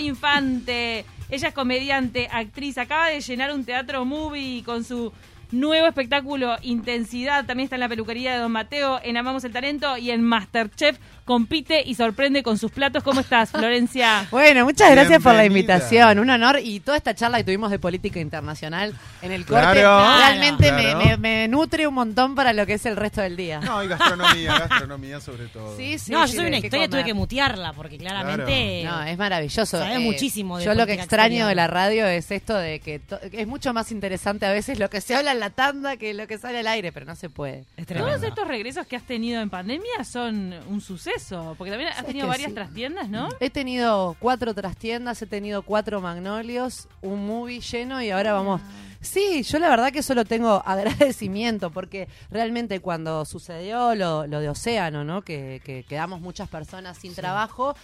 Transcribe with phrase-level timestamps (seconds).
[0.00, 1.04] Infante.
[1.30, 5.12] Ella es comediante, actriz, acaba de llenar un teatro movie con su
[5.52, 7.44] nuevo espectáculo Intensidad.
[7.44, 10.98] También está en la peluquería de Don Mateo, en Amamos el Talento y en Masterchef.
[11.24, 13.04] Compite y sorprende con sus platos.
[13.04, 14.26] ¿Cómo estás, Florencia?
[14.32, 17.78] Bueno, muchas gracias por la invitación, un honor y toda esta charla que tuvimos de
[17.78, 18.92] política internacional
[19.22, 20.18] en el corte Claro.
[20.18, 20.98] realmente me- Claro.
[20.98, 23.60] Me, me nutre un montón para lo que es el resto del día.
[23.60, 25.76] No, y gastronomía, gastronomía sobre todo.
[25.76, 28.82] Sí, sí, no, sí, yo soy una historia, tuve que mutearla porque claramente.
[28.84, 29.78] No, es maravilloso.
[29.78, 31.48] Sabés muchísimo de Yo lo que extraño exterior.
[31.48, 33.00] de la radio es esto de que
[33.32, 36.28] es mucho más interesante a veces lo que se habla en la tanda que lo
[36.28, 37.64] que sale al aire, pero no se puede.
[37.76, 37.84] Es.
[37.88, 42.10] Todos estos regresos que has tenido en pandemia son un suceso, porque también has ¿Sabes
[42.10, 42.54] tenido varias sí?
[42.54, 43.28] trastiendas, ¿no?
[43.40, 48.60] He tenido cuatro trastiendas, he tenido cuatro magnolios, un movie lleno y ahora vamos.
[49.00, 54.48] Sí, yo la verdad que solo tengo agradecimiento porque realmente cuando sucedió lo, lo de
[54.48, 55.22] Océano, ¿no?
[55.22, 57.74] Que, que quedamos muchas personas sin trabajo.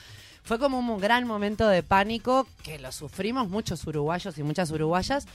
[0.44, 5.26] Fue como un gran momento de pánico que lo sufrimos muchos uruguayos y muchas uruguayas.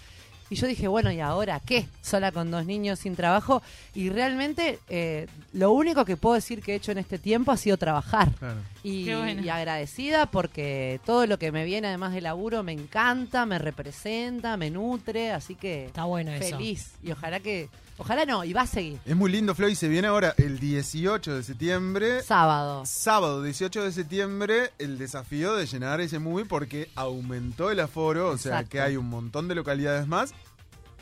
[0.50, 1.88] Y yo dije, bueno, ¿y ahora qué?
[2.02, 3.62] Sola con dos niños sin trabajo.
[3.96, 7.58] Y realmente eh, lo único que puedo decir que he hecho en este tiempo ha
[7.58, 8.30] sido trabajar.
[8.38, 8.60] Claro.
[8.84, 9.42] Y, Qué bueno.
[9.42, 14.58] y agradecida porque todo lo que me viene además de laburo me encanta, me representa,
[14.58, 16.56] me nutre, así que Está bueno eso.
[16.58, 16.92] feliz.
[17.02, 19.00] Y ojalá que, ojalá no, y va a seguir.
[19.06, 22.24] Es muy lindo, Flo, y se viene ahora el 18 de septiembre.
[22.24, 22.84] Sábado.
[22.86, 28.38] Sábado 18 de septiembre, el desafío de llenar ese movie porque aumentó el aforo, o
[28.38, 30.34] sea que hay un montón de localidades más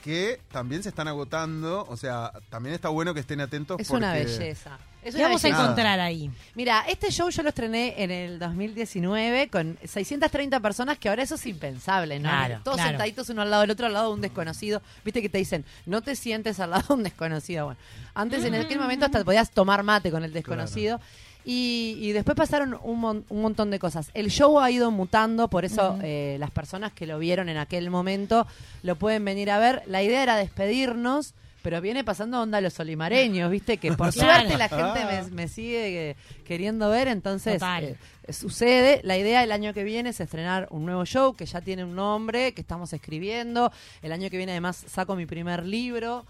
[0.02, 4.03] que también se están agotando, o sea, también está bueno que estén atentos Es porque
[4.03, 4.80] una belleza.
[5.04, 6.30] Es ¿Qué vamos a encontrar ahí?
[6.54, 11.36] Mira, este show yo lo estrené en el 2019 con 630 personas, que ahora eso
[11.36, 12.30] es impensable, ¿no?
[12.30, 12.90] Claro, Todos claro.
[12.92, 14.82] sentaditos uno al lado del otro, al lado de un desconocido.
[15.04, 17.66] Viste que te dicen, no te sientes al lado de un desconocido.
[17.66, 17.80] Bueno,
[18.14, 21.00] antes en aquel momento hasta podías tomar mate con el desconocido.
[21.44, 24.12] Y, y después pasaron un, mon- un montón de cosas.
[24.14, 27.90] El show ha ido mutando, por eso eh, las personas que lo vieron en aquel
[27.90, 28.46] momento
[28.84, 29.82] lo pueden venir a ver.
[29.88, 33.77] La idea era despedirnos, pero viene pasando onda los olimareños, ¿viste?
[33.77, 34.48] Que por Claro.
[34.49, 37.98] suerte la gente me, me sigue eh, queriendo ver, entonces Total.
[38.23, 39.02] eh, sucede.
[39.04, 41.95] La idea el año que viene es estrenar un nuevo show que ya tiene un
[41.95, 43.72] nombre, que estamos escribiendo.
[44.02, 46.26] El año que viene además saco mi primer libro.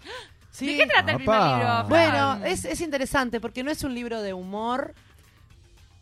[0.50, 0.66] Sí.
[0.66, 1.84] ¿De qué trata el primer libro?
[1.88, 4.94] Bueno, es, es interesante porque no es un libro de humor.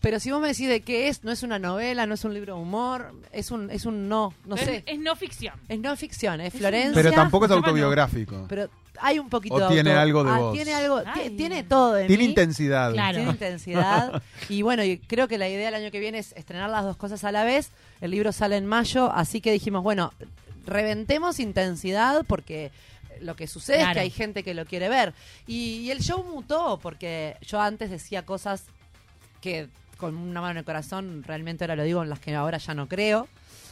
[0.00, 2.32] Pero si vos me decís de qué es, no es una novela, no es un
[2.32, 4.82] libro de humor, es un, es un no, no es, sé.
[4.86, 5.52] es no ficción.
[5.68, 6.94] Es no ficción, es Florencia.
[6.94, 8.46] Pero tampoco es autobiográfico.
[8.48, 8.70] Pero
[9.02, 10.52] hay un poquito O de tiene auto- algo de ah, vos.
[10.54, 11.02] Tiene algo,
[11.36, 12.28] tiene todo de Tiene mí.
[12.30, 12.92] intensidad.
[12.92, 13.16] Claro.
[13.16, 14.22] Tiene intensidad.
[14.48, 16.96] y bueno, y creo que la idea del año que viene es estrenar las dos
[16.96, 17.70] cosas a la vez.
[18.00, 20.12] El libro sale en mayo, así que dijimos, bueno,
[20.66, 22.70] reventemos intensidad porque
[23.20, 25.12] lo que sucede es que hay gente que lo quiere ver.
[25.46, 28.64] Y, y el show mutó porque yo antes decía cosas
[29.40, 29.68] que
[30.00, 32.74] con una mano en el corazón realmente ahora lo digo en las que ahora ya
[32.74, 33.28] no creo.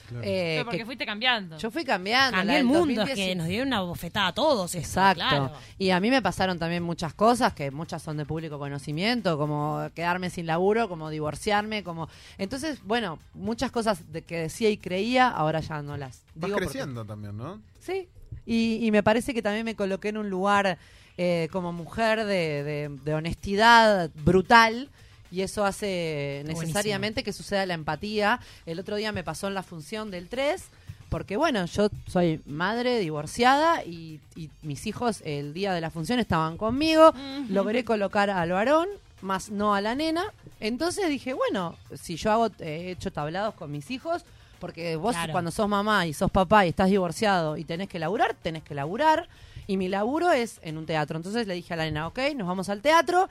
[0.09, 0.25] Claro.
[0.25, 1.59] Eh, Pero porque que fuiste cambiando.
[1.59, 2.39] yo fui cambiando.
[2.39, 4.75] Cambió la el mundo, es 2010 que nos dieron una bofetada a todos.
[4.75, 5.19] esto, Exacto.
[5.21, 5.53] claro.
[5.77, 9.87] Y a mí me pasaron también muchas cosas, que muchas son de público conocimiento, como
[9.95, 12.09] quedarme sin laburo, como divorciarme, como...
[12.39, 16.53] Entonces, bueno, muchas cosas de que decía y creía, ahora ya no las Vas digo.
[16.55, 17.61] porque- creciendo también, ¿no?
[17.79, 18.09] Sí.
[18.47, 20.79] Y, y me parece que también me coloqué en un lugar
[21.19, 24.89] eh, como mujer de, de- de honestidad brutal.
[25.31, 28.41] Y eso hace necesariamente que suceda la empatía.
[28.67, 30.65] El otro día me pasó en la función del 3,
[31.11, 36.19] porque bueno, yo soy madre divorciada y, y mis hijos el día de la función
[36.19, 37.13] estaban conmigo.
[37.49, 38.89] Logré colocar al varón,
[39.23, 40.25] más no a la nena.
[40.61, 44.25] Entonces dije, bueno, si yo hago, eh, he hecho tablados con mis hijos,
[44.61, 45.33] porque vos Claro.
[45.33, 48.75] cuando sos mamá y sos papá y estás divorciado y tenés que laburar, tenés que
[48.75, 49.29] laburar.
[49.67, 51.17] Y mi laburo es en un teatro.
[51.17, 53.29] Entonces le dije a la nena, ok, nos vamos al teatro.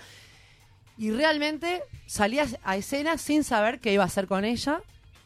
[0.97, 4.81] Y realmente salí a, a escena sin saber qué iba a hacer con ella.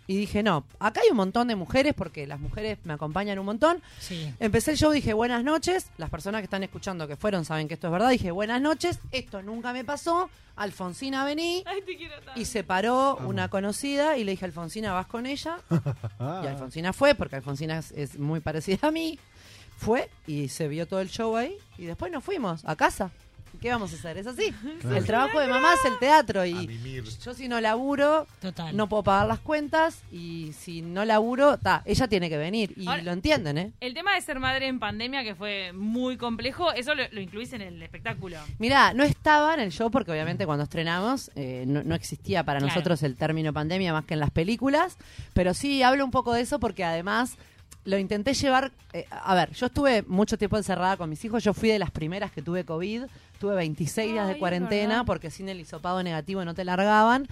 [0.07, 3.45] Y dije, no, acá hay un montón de mujeres porque las mujeres me acompañan un
[3.45, 3.81] montón.
[3.99, 4.33] Sí.
[4.39, 5.89] Empecé el show, dije buenas noches.
[5.97, 8.09] Las personas que están escuchando que fueron saben que esto es verdad.
[8.09, 10.29] Dije buenas noches, esto nunca me pasó.
[10.57, 11.63] Alfonsina, vení.
[11.65, 12.39] Ay, te quiero tanto.
[12.39, 15.59] Y se paró una conocida y le dije, Alfonsina, vas con ella.
[16.43, 19.17] Y Alfonsina fue, porque Alfonsina es, es muy parecida a mí.
[19.77, 21.55] Fue y se vio todo el show ahí.
[21.77, 23.11] Y después nos fuimos a casa.
[23.59, 24.17] ¿Qué vamos a hacer?
[24.17, 24.53] Es así.
[24.83, 26.45] El trabajo de mamá es el teatro.
[26.45, 28.75] Y yo si no laburo, Total.
[28.75, 30.01] no puedo pagar las cuentas.
[30.11, 32.73] Y si no laburo, ta, ella tiene que venir.
[32.75, 33.71] Y Ahora- lo entienden, ¿eh?
[33.79, 37.53] El tema de ser madre en pandemia, que fue muy complejo, eso lo, lo incluís
[37.53, 38.37] en el espectáculo.
[38.57, 42.59] Mirá, no estaba en el show porque obviamente cuando estrenamos eh, no, no existía para
[42.59, 42.73] Claro.
[42.73, 44.97] nosotros el término pandemia más que en las películas,
[45.33, 47.37] pero sí hablo un poco de eso porque además
[47.85, 51.53] lo intenté llevar, eh, a ver, yo estuve mucho tiempo encerrada con mis hijos, yo
[51.53, 53.03] fui de las primeras que tuve COVID,
[53.39, 55.05] tuve 26 días de cuarentena verdad.
[55.05, 57.27] porque sin el hisopado negativo no te largaban.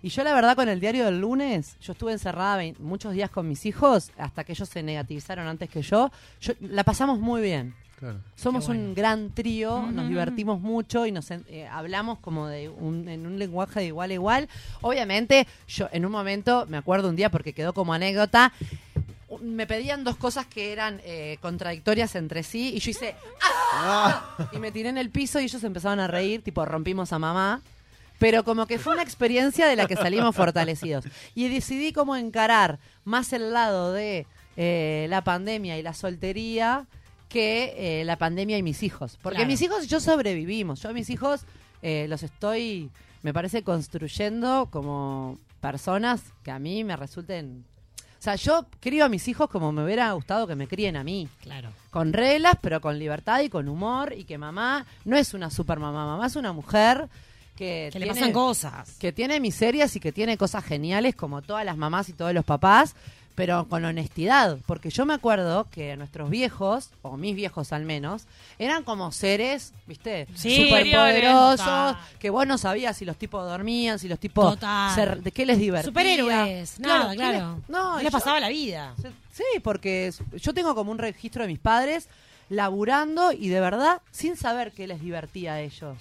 [0.00, 3.48] Y yo la verdad con el diario del lunes, yo estuve encerrada muchos días con
[3.48, 6.12] mis hijos hasta que ellos se negativizaron antes que yo.
[6.40, 7.74] yo la pasamos muy bien.
[7.98, 8.20] Claro.
[8.36, 8.80] Somos bueno.
[8.80, 10.08] un gran trío, nos Ujú.
[10.10, 14.12] divertimos mucho y nos en- eh, hablamos como de un, en un lenguaje de igual
[14.12, 14.48] a igual.
[14.82, 18.52] Obviamente, yo en un momento, me acuerdo un día porque quedó como anécdota,
[19.42, 23.14] me pedían dos cosas que eran eh, contradictorias entre sí y yo hice
[23.72, 24.48] ¡Ah!
[24.52, 27.62] y me tiré en el piso y ellos empezaron a reír, tipo rompimos a mamá.
[28.18, 31.04] Pero como que fue una experiencia de la que salimos fortalecidos.
[31.36, 34.26] Y decidí como encarar más el lado de
[34.56, 36.86] eh, la pandemia y la soltería
[37.28, 39.18] que eh, la pandemia y mis hijos.
[39.22, 39.48] Porque Claro.
[39.48, 40.82] mis hijos y yo sobrevivimos.
[40.82, 41.42] Yo a mis hijos
[41.82, 42.90] eh, los estoy,
[43.22, 47.64] me parece, construyendo como personas que a mí me resulten...
[48.18, 51.04] O sea, yo crío a mis hijos como me hubiera gustado que me críen a
[51.04, 51.70] mí Claro.
[51.90, 55.78] con reglas, pero con libertad y con humor, y que mamá no es una super
[55.78, 57.08] mamá, mamá es una mujer
[57.56, 58.96] que, Que le pasan cosas.
[58.98, 62.44] que tiene miserias y que tiene cosas geniales como todas las mamás y todos los
[62.44, 62.94] papás,
[63.38, 68.24] pero con honestidad, porque yo me acuerdo que nuestros viejos, o mis viejos al menos,
[68.58, 70.26] eran como seres, ¿viste?
[70.34, 74.58] Sí, Superpoderosos, que vos no sabías si los tipos dormían, si los tipos
[74.94, 75.88] se- de qué les divertía.
[75.88, 76.80] Superhéroes.
[76.80, 77.56] Nada, ¿qué claro.
[77.60, 78.94] les- no, No y le yo- pasaba la vida.
[79.32, 82.08] Sí, porque yo tengo como un registro de mis padres
[82.50, 85.96] laburando y de verdad sin saber qué les divertía a ellos.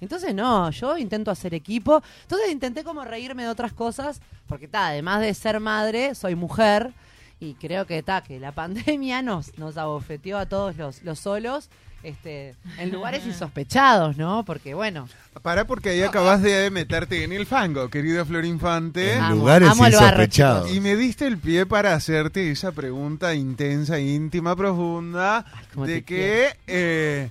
[0.00, 2.02] Entonces no, yo intento hacer equipo.
[2.22, 6.92] Entonces intenté como reírme de otras cosas, porque ta, además de ser madre, soy mujer
[7.40, 11.70] y creo que ta, que la pandemia nos, nos abofeteó a todos los, los solos.
[12.02, 14.42] Este, en lugares insospechados, ¿no?
[14.46, 15.06] Porque bueno,
[15.42, 19.14] Pará porque ahí acabas de meterte en el fango, querido Flor Infante.
[19.14, 20.72] En Amo, lugares amo barro, insospechados.
[20.72, 25.44] Y me diste el pie para hacerte esa pregunta intensa, íntima, profunda,
[25.76, 27.30] de que eh,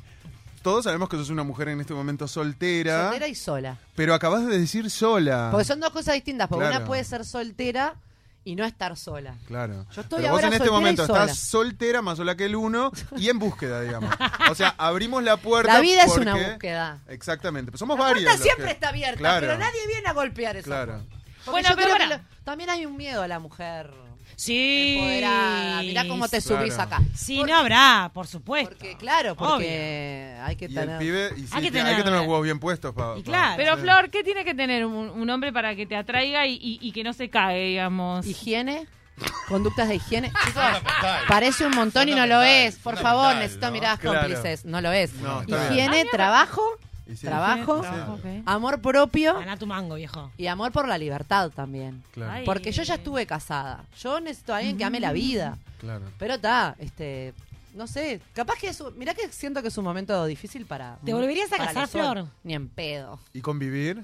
[0.70, 3.78] todos sabemos que sos una mujer en este momento soltera, soltera y sola.
[3.96, 5.50] pero acabas de decir sola.
[5.52, 6.78] Porque son dos cosas distintas, porque Claro.
[6.78, 7.96] una puede ser soltera
[8.46, 9.36] y no estar sola.
[9.48, 9.86] Claro.
[9.94, 12.92] Yo estoy Pero vos ahora en este momento estás soltera, más sola que el uno,
[13.18, 14.14] y en búsqueda, digamos.
[14.50, 15.74] O sea, abrimos la puerta.
[15.74, 17.00] La vida es una búsqueda.
[17.10, 17.72] Exactamente.
[17.72, 18.24] Pues somos La varios.
[18.24, 19.48] puerta los siempre que- está abierta, Claro.
[19.48, 20.66] pero nadie viene a golpear eso.
[20.66, 21.02] Claro.
[21.46, 22.06] Bueno, pero pará.
[22.08, 23.92] lo- también hay un miedo a la mujer
[24.36, 24.96] Sí.
[24.98, 25.82] empoderada.
[25.82, 26.62] Mirá cómo te Claro.
[26.62, 27.02] subís acá.
[27.16, 28.70] Sí, Porque- no habrá, por supuesto.
[28.78, 30.98] Porque, claro, porque hay que tener...
[30.98, 33.18] pibe, y sí, Hay que hay que tener- los huevos bien puestos para.
[33.18, 33.56] Y claro.
[33.58, 36.80] Pero Flor, ¿qué tiene que tener un, un hombre para que te atraiga y, y-
[36.82, 38.26] y que no se cague, digamos?
[38.26, 38.88] Higiene,
[39.48, 40.32] conductas de higiene.
[40.46, 40.64] Chicos,
[41.28, 42.76] parece un montón y no lo es.
[42.78, 44.20] Por favor, necesito miradas Claro.
[44.22, 44.64] cómplices.
[44.66, 45.14] No lo es.
[45.16, 45.60] No, bien.
[45.72, 46.62] higiene, trabajo,
[47.16, 47.82] sí, trabajo,
[48.46, 50.32] amor propio Ganá tu mango, viejo.
[50.38, 52.04] y amor por la libertad también.
[52.14, 52.46] Claro, Ay.
[52.46, 53.86] Porque yo ya estuve casada.
[54.00, 55.58] Yo necesito a alguien que ame la vida.
[55.80, 56.06] claro.
[56.18, 57.34] Pero está, este,
[57.76, 60.98] no sé, capaz que es un- mirá que siento que es un momento difícil para
[61.06, 61.88] ¿Te volverías a para casar.
[61.88, 62.26] Flor?
[62.44, 63.20] Ni en pedo.
[63.34, 64.04] ¿Y convivir?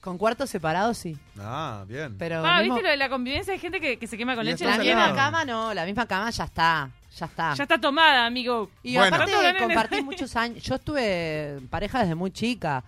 [0.00, 2.16] Con cuartos separados sí, Ah, bien.
[2.18, 3.52] pero Ah, mismo- ¿viste lo de la convivencia?
[3.52, 4.64] Hay gente que, que se quema con leche.
[4.64, 7.54] la misma cama no, la misma cama ya está, ya está.
[7.54, 8.70] Ya está tomada, amigo.
[8.82, 9.16] Y Bueno.
[9.16, 12.82] aparte compartí muchos años, yo estuve en pareja desde muy chica.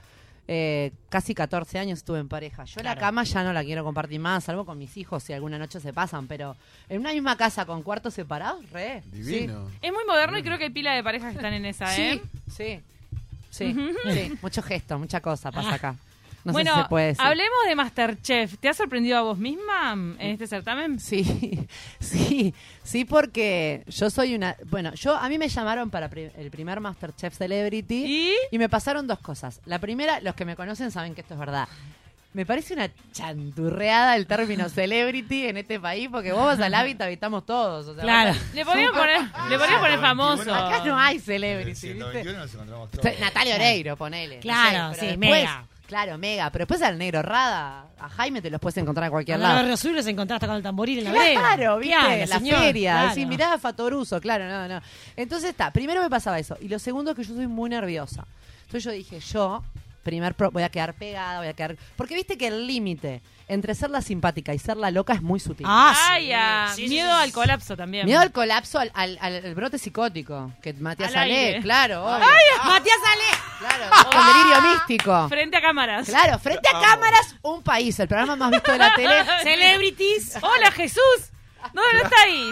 [0.47, 2.65] eh, casi 14 años estuve en pareja.
[2.65, 3.01] Yo la Claro.
[3.01, 5.95] cama ya no la quiero compartir más, salvo con mis hijos si alguna noche se
[5.95, 6.55] pasan, pero
[6.91, 9.03] en una misma casa con cuartos separados, re.
[9.07, 9.71] Divino.
[9.81, 12.21] Es muy moderno y creo que hay pila de parejas que están en esa, ¿eh?
[12.47, 12.81] sí, sí,
[13.49, 13.75] sí,
[14.13, 14.39] sí.
[14.43, 15.95] Mucho gesto, mucha cosa pasa acá.
[16.45, 17.25] No bueno, sé si se puede decir.
[17.25, 18.59] hablemos de Masterchef.
[18.59, 21.01] ¿Te ha sorprendido a vos misma en este certamen?
[21.01, 21.67] Sí,
[22.01, 24.57] sí, sí, porque yo soy una.
[24.67, 28.35] Bueno, yo a mí me llamaron para pri- el primer Masterchef Celebrity ¿Y?
[28.51, 29.61] y me pasaron dos cosas.
[29.65, 31.67] La primera, los que me conocen saben que esto es verdad.
[32.35, 37.07] Me parece una chanturreada el término celebrity en este país porque vos vas al hábitat
[37.07, 37.87] habitamos todos.
[37.87, 38.33] O sea, Claro.
[38.33, 39.21] vos- Le podríamos poner,
[39.51, 40.55] le podríamos poner famoso.
[40.55, 41.71] Acá no hay En el celebrity.
[41.71, 41.93] ¿viste?
[41.93, 43.21] 121 nos encontramos todos.
[43.21, 44.37] Natalia Oreiro, ponele.
[44.37, 45.67] no Claro, sé, sí, pero mega.
[45.87, 46.49] Claro, mega.
[46.51, 49.55] Pero después al negro Rada, a Jaime te los puedes encontrar a cualquier Al lado.
[49.55, 51.13] lado de Rosur los encontraste con el tamboril en la.
[51.13, 52.59] Claro, ¿Qué viste, la señor?
[52.59, 52.93] feria.
[53.01, 53.15] Claro.
[53.15, 54.81] Sí, mirá a Fatoruso, claro, no, no.
[55.17, 56.57] Entonces está, primero me pasaba eso.
[56.61, 58.25] Y lo segundo es que yo soy muy nerviosa.
[58.63, 59.63] Entonces yo dije, yo,
[60.03, 61.77] primer pro- voy a quedar pegada, voy a quedar.
[61.97, 65.39] Porque viste que el límite entre ser la simpática y ser la loca es muy
[65.39, 65.67] sutil.
[65.69, 66.33] Ah, Ay, sí.
[66.35, 68.07] ah, Sí, sí, miedo sí, al colapso también.
[68.07, 70.51] Miedo al colapso, al, al- al- brote psicótico.
[70.63, 71.61] Que Matías Al Ale, aire.
[71.61, 72.25] claro, obvio.
[72.65, 73.24] Matías Ale.
[75.29, 76.07] Frente a cámaras.
[76.07, 79.15] Claro, frente a cámaras, un país, el programa más visto de la tele.
[79.43, 80.39] Celebrities.
[80.43, 81.03] Hola, Jesús.
[81.73, 82.51] ¿Dónde no está ahí?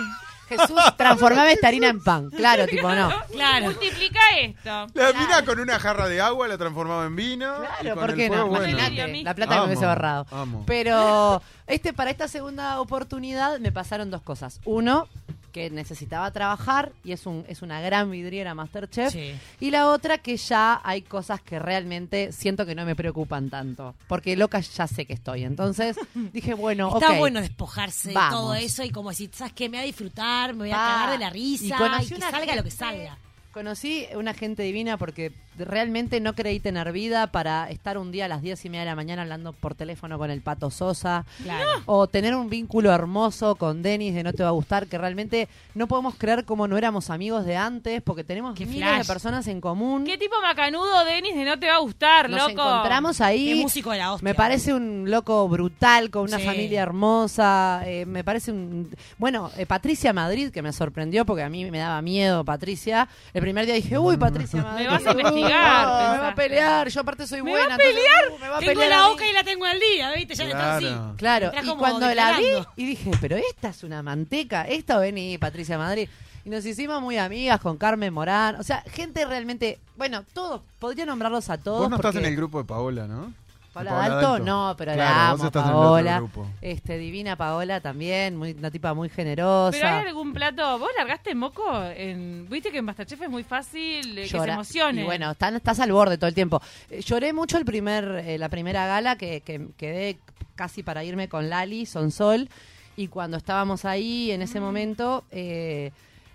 [0.49, 2.31] Jesús, transformame esta harina en pan.
[2.31, 3.11] Claro, tipo, no.
[3.31, 3.67] Claro.
[3.67, 4.87] Multiplica esto.
[4.95, 7.55] La mina con una jarra de agua la transformaba en vino.
[7.81, 8.49] Claro, ¿por qué no?
[8.49, 8.69] bueno.
[8.69, 9.23] Imagínate.
[9.23, 10.27] La plata que me hubiese ahorrado.
[10.31, 10.65] amo.
[10.67, 14.61] Pero este para esta segunda oportunidad me pasaron dos cosas.
[14.65, 15.09] Uno,
[15.53, 19.13] que necesitaba trabajar y es un es una gran vidriera Masterchef.
[19.13, 19.35] Sí.
[19.61, 23.95] Y la otra que ya hay cosas que realmente siento que no me preocupan tanto,
[24.09, 25.45] porque loca ya sé que estoy.
[25.45, 25.97] Entonces
[26.33, 29.69] dije, bueno, Está bueno despojarse de todo eso y como decir, ¿sabes qué?
[29.69, 30.89] Me voy a disfrutar, me voy a Va.
[30.89, 31.65] cagar de la risa
[32.03, 33.19] y, que salga lo que salga.
[33.53, 38.29] Conocí una gente divina porque realmente no creí tener vida para estar un día a
[38.29, 41.25] las diez y media de la mañana hablando por teléfono con el Pato Sosa.
[41.43, 41.69] Claro.
[41.87, 45.49] O tener un vínculo hermoso con Denis de No Te Va a Gustar, que realmente
[45.75, 48.99] no podemos creer como no éramos amigos de antes, porque tenemos Qué miles flash.
[48.99, 50.05] de personas en común.
[50.05, 52.51] ¿Qué tipo macanudo, Denis, de no te va a gustar, Nos loco?
[52.53, 53.61] encontramos Qué ahí.
[53.63, 54.25] músico de la hostia.
[54.29, 56.45] Me parece un loco brutal, con una Sí.
[56.45, 57.83] familia hermosa.
[57.87, 58.91] eh, me parece un.
[59.19, 63.09] Bueno, eh, Patricia Madrid, que me sorprendió porque a mí me daba miedo Patricia.
[63.35, 64.87] El primer día dije, uy, Patricia Madrid.
[64.89, 65.15] vas a
[65.49, 66.89] me va a pelear.
[66.89, 67.69] Yo aparte soy ¿Me buena.
[67.69, 67.97] va a pelear?
[68.25, 70.35] entonces, uh, me va a Tengo pelear la boca y la tengo al día, ¿viste?
[70.35, 70.59] Ya Claro.
[70.61, 71.17] está así.
[71.17, 72.47] Claro, y cuando la vi
[72.77, 76.09] y dije, pero esta es una manteca, esta o vení, Patricia Madrid.
[76.45, 78.57] Y nos hicimos muy amigas con Carmen Morán.
[78.57, 81.83] O sea, gente realmente, bueno, todos, podría nombrarlos a todos.
[81.83, 83.33] Vos no estás en el grupo de Paola, ¿no?
[83.73, 86.17] Paola De Dalto, no, pero Claro, la vos amo, estás en el otro Paola.
[86.19, 86.47] grupo.
[86.61, 89.79] Este, divina Paola también, muy, una tipa muy generosa.
[89.79, 90.79] ¿Pero hay algún plato?
[90.79, 91.63] ¿Vos largaste moco?
[91.97, 92.47] En...
[92.51, 95.01] Viste que en Masterchef es muy fácil eh, que se Llora- emocione.
[95.03, 96.61] Y bueno, están- estás al borde todo el tiempo.
[96.91, 100.19] Eh, lloré mucho el primer, eh, la primera gala que, que quedé
[100.55, 102.49] casi para irme con Lali, Sonsol.
[102.95, 105.93] Y cuando estábamos ahí, en ese momento, eh,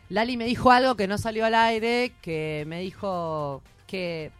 [0.09, 4.31] Lali me dijo algo que no salió al aire, que me dijo que,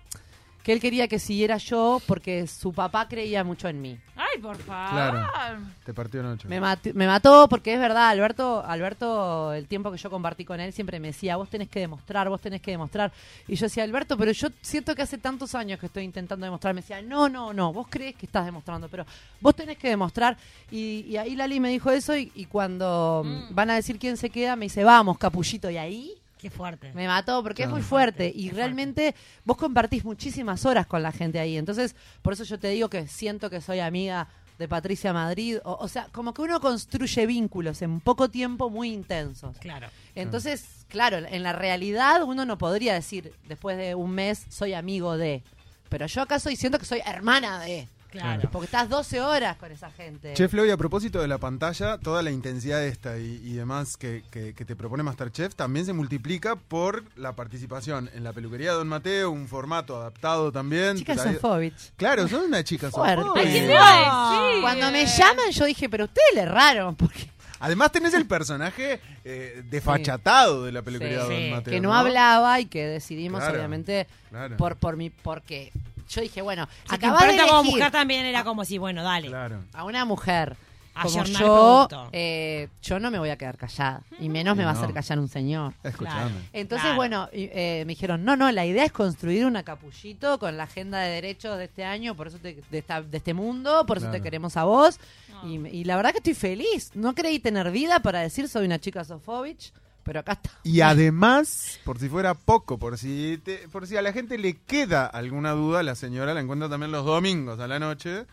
[0.67, 3.97] que él quería que siguiera yo porque su papá creía mucho en mí.
[4.17, 4.91] Ay, por favor.
[4.91, 5.59] Claro.
[5.86, 6.50] Te partió en ocho.
[6.50, 10.59] Me, mat- me mató porque es verdad, Alberto, Alberto, el tiempo que yo compartí con
[10.59, 13.13] él siempre me decía, vos tenés que demostrar, vos tenés que demostrar.
[13.47, 16.74] Y yo decía, Alberto, pero yo siento que hace tantos años que estoy intentando demostrar.
[16.74, 19.05] Me decía, no, no, no, vos crees que estás demostrando, pero
[19.39, 20.36] vos tenés que demostrar.
[20.69, 23.55] Y, y ahí Lali me dijo eso y, y cuando Mm.
[23.55, 25.69] van a decir quién se queda, me dice, vamos, capullito.
[25.69, 26.91] Y ahí Qué fuerte.
[26.94, 28.56] me mató porque es muy fuerte y Qué fuerte.
[28.56, 29.15] realmente
[29.46, 31.58] vos compartís muchísimas horas con la gente ahí.
[31.58, 34.27] Entonces, por eso yo te digo que siento que soy amiga
[34.58, 35.58] de Patricia Madrid.
[35.63, 39.58] O, o sea, como que uno construye vínculos en poco tiempo muy intensos.
[39.60, 39.88] Claro.
[40.15, 45.17] Entonces, claro, en la realidad uno no podría decir después de un mes soy amigo
[45.17, 45.44] de.
[45.89, 47.88] Pero yo acá soy, siento que soy hermana de.
[48.21, 48.50] Claro.
[48.51, 50.33] Porque estás 12 horas con esa gente.
[50.33, 54.24] Chef Floyd, a propósito de la pantalla, toda la intensidad esta y, y demás que,
[54.31, 58.77] que- que te propone Masterchef también se multiplica por la participación en la peluquería de
[58.77, 60.97] Don Mateo, un formato adaptado también.
[60.97, 61.93] Chica Ahí- Sofovich.
[61.97, 63.21] Claro, son una chica Fuerte.
[63.24, 63.39] Sofovich.
[63.47, 63.67] ¿A quién Sí.
[63.67, 64.62] le va a decir?
[64.62, 66.95] Cuando me llaman, yo dije, pero ustedes le erraron.
[66.95, 71.71] Porque Además tenés el personaje eh, desfachatado de la peluquería Sí, de Don sí, Mateo.
[71.74, 74.57] que no, hablaba y que decidimos, Claro, obviamente, claro.
[74.57, 75.71] por, por mi, porque
[76.09, 79.27] yo dije, bueno, Si acabas de como mujer también era como si, bueno, dale.
[79.27, 79.63] Claro.
[79.73, 80.55] a una mujer
[80.93, 82.09] como Ayornar yo, producto.
[82.11, 84.01] eh, yo no me voy a quedar callada.
[84.19, 85.73] Y menos me va a hacer callar un señor.
[85.83, 86.31] Escuchame.
[86.53, 86.95] Entonces, Claro.
[86.95, 90.63] bueno, y, eh, me dijeron, no, no, la idea es construir una capullito con la
[90.63, 93.97] agenda de derechos de este año, por eso te- de, esta- de este mundo, por
[93.97, 94.17] eso Claro.
[94.17, 94.99] te queremos a vos.
[95.45, 96.89] Y, y la verdad que estoy feliz.
[96.95, 99.71] No creí tener vida para decir soy una chica Sofovich,
[100.07, 100.49] pero acá está.
[100.63, 104.55] Y además, por si fuera poco, por si te- por si a la gente le
[104.55, 108.25] queda alguna duda, la señora la encuentra también los domingos a la noche.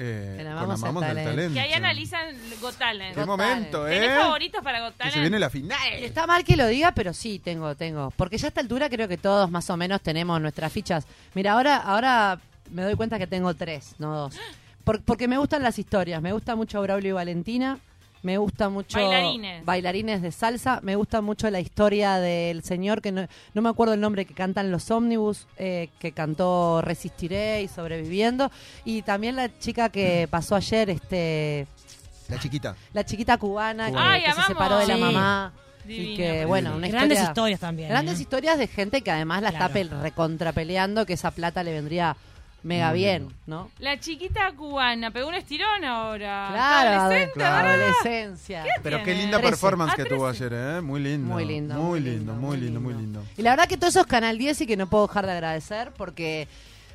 [0.00, 1.30] Eh, con Amamos Talento.
[1.30, 1.54] Talento.
[1.54, 3.14] Que ahí analizan Got Talent.
[3.16, 3.96] Qué Got momento, Talent.
[3.96, 4.00] ¿eh?
[4.06, 5.14] ¿Tenés favoritos para Got Que Talent?
[5.14, 5.92] se viene la final.
[5.94, 8.12] Está mal que lo diga, pero sí, tengo, tengo.
[8.16, 11.04] Porque ya a esta altura creo que todos más o menos tenemos nuestras fichas.
[11.34, 12.38] Mira, ahora, ahora
[12.70, 14.36] me doy cuenta que tengo tres, no dos.
[14.84, 16.22] Por- porque me gustan las historias.
[16.22, 17.78] Me gusta mucho Braulio y Valentina.
[18.22, 19.64] Me gusta mucho Bailarines.
[19.64, 20.80] bailarines de salsa.
[20.82, 24.34] Me gusta mucho la historia del señor que no, no me acuerdo el nombre que
[24.34, 28.50] cantan los ómnibus, eh, que cantó Resistiré y Sobreviviendo.
[28.84, 31.66] Y también la chica que pasó ayer, este,
[32.28, 32.74] La chiquita.
[32.92, 34.12] la chiquita cubana, que, Cubana.
[34.12, 35.00] Ay, que se separó de la Sí.
[35.00, 35.52] mamá.
[35.90, 37.88] Y que, bueno, una Grandes historia- historias también.
[37.88, 38.22] Grandes ¿eh?
[38.22, 39.66] historias de gente que además la Claro.
[39.66, 42.14] está pel- recontrapeleando, que esa plata le vendría
[42.62, 43.34] mega Muy bien, lindo.
[43.46, 43.70] ¿no?
[43.78, 46.48] La chiquita cubana pegó un estirón ahora.
[46.52, 47.68] Claro, Adolescente, claro.
[47.68, 48.64] adolescencia.
[48.82, 49.50] Pero qué linda Trece.
[49.50, 50.44] performance Ah, que tuvo trece.
[50.46, 50.80] ayer, ¿eh?
[50.80, 51.32] Muy lindo.
[51.32, 53.22] Muy lindo, Muy muy lindo, lindo, muy lindo, muy lindo.
[53.36, 55.32] Y la verdad que todo eso es Canal 10 y que no puedo dejar de
[55.32, 56.48] agradecer porque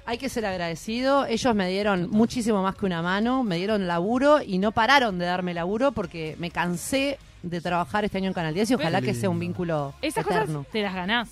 [0.05, 1.25] hay que ser agradecido.
[1.25, 5.25] Ellos me dieron muchísimo más que una mano, me dieron laburo y no pararon de
[5.25, 9.13] darme laburo porque me cansé de trabajar este año en Canal 10 y ojalá que
[9.13, 10.59] sea un vínculo Esas eterno.
[10.59, 11.29] cosas te las ganás.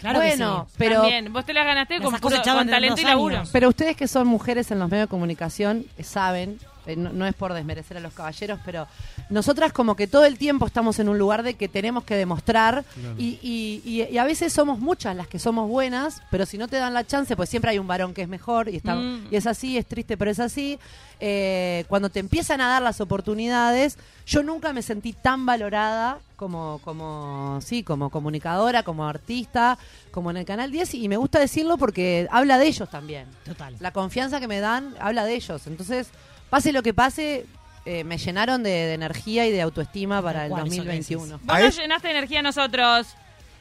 [0.00, 0.74] Claro que bueno, sí.
[0.78, 1.32] pero También.
[1.32, 3.42] Vos te las ganaste Las con, con en talento y laburo.
[3.52, 6.58] Pero ustedes que son mujeres en los medios de comunicación eh, saben
[6.96, 8.86] no, no es por desmerecer a los caballeros, pero
[9.30, 12.84] nosotras como que todo el tiempo estamos en un lugar de que tenemos que demostrar
[13.18, 16.68] y, y- y- y a veces somos muchas las que somos buenas, pero si no
[16.68, 19.28] te dan la chance, pues siempre hay un varón que es mejor y, está, Mm.
[19.30, 20.78] y es así, es triste, pero es así.
[21.20, 26.80] Eh, cuando te empiezan a dar las oportunidades, yo nunca me sentí tan valorada como,
[26.84, 29.78] como, sí, como comunicadora, como artista,
[30.12, 33.26] como en el Canal 10 y me gusta decirlo porque habla de ellos también.
[33.44, 33.74] Total.
[33.80, 35.66] La confianza que me dan habla de ellos.
[35.66, 36.08] Entonces,
[36.50, 37.46] pase lo que pase,
[37.84, 41.38] eh, me llenaron de, de energía y de autoestima para el cual, eso que 2021.
[41.42, 43.06] Vos A nos llenaste de energía a nosotros.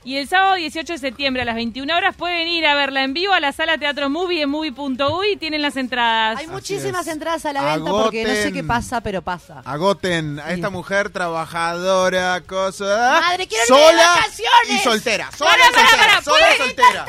[0.04, 3.14] Y el sábado 18 de septiembre a las 21 horas pueden ir a verla en
[3.14, 6.40] vivo a la sala Teatro Movie en movie.uy y tienen las entradas.
[6.40, 7.14] Hay muchísimas es.
[7.14, 9.62] entradas a la venta porque no sé qué pasa, pero pasa.
[9.66, 13.20] Agoten a esta mujer trabajadora, cosa.
[13.22, 14.70] Madre, quiero irme de sola vacaciones.
[14.70, 15.30] y soltera.
[15.36, 16.08] Sola y pará, soltera.
[16.08, 17.06] pará, sola y ¿puede- soltera.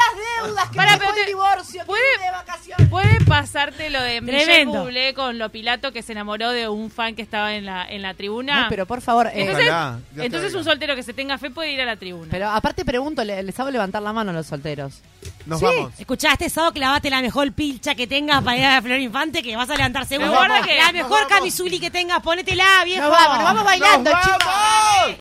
[0.46, 1.84] Deudas que Pará, me dejó te- el divorcio.
[1.86, 2.88] ¿puede- irme de vacaciones.
[2.88, 4.80] Puede pasarte lo de Michelle Tremendo.
[4.84, 8.02] Bublé con lo pilato que se enamoró de un fan que estaba en la, en
[8.02, 8.62] la tribuna.
[8.62, 11.50] No, pero por favor, eh, entonces, Ojalá, te entonces un soltero que se tenga fe
[11.50, 12.28] puede ir a la tribuna.
[12.30, 15.00] pero aparte pregunto, le- les hago levantar la mano a los solteros.
[15.46, 15.66] Nos Sí.
[15.66, 15.92] vamos.
[15.98, 19.56] Escuchá, este sábado clavate la mejor pilcha que tengas para ir a Flor Infante, que
[19.56, 20.30] vas a levantar seguro.
[20.32, 20.66] Vamos.
[20.66, 23.02] la mejor camisuli que tengas, ponétela, viejo.
[23.02, 24.38] Nos vamos, nos vamos bailando, ¡Nos chicos.
[24.44, 25.16] vamos!